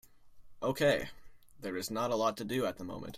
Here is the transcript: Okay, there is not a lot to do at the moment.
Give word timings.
Okay, 0.63 1.09
there 1.59 1.77
is 1.77 1.89
not 1.89 2.11
a 2.11 2.15
lot 2.15 2.37
to 2.37 2.43
do 2.45 2.65
at 2.65 2.77
the 2.77 2.83
moment. 2.83 3.09